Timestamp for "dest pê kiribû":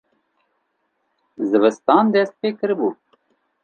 2.13-2.89